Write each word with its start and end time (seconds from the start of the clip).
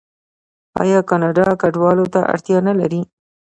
آیا 0.81 0.99
کاناډا 1.09 1.47
کډوالو 1.61 2.05
ته 2.13 2.19
اړتیا 2.33 2.57
نلري؟ 2.67 3.01